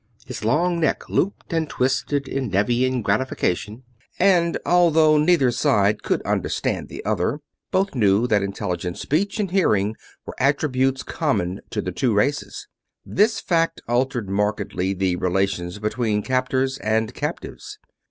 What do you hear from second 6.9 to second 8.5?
other, both knew that